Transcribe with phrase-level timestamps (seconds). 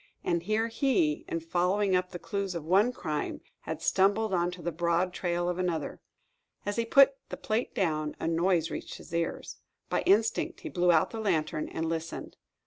[0.23, 4.71] And here he, in following up the clues of one crime, had stumbled upon the
[4.71, 6.01] broad trail of another.
[6.65, 9.57] As he put the plate down, a noise reached his ears.
[9.91, 12.35] By instinct, he blew out the lantern and listened.